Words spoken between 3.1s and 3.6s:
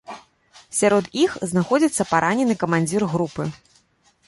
групы.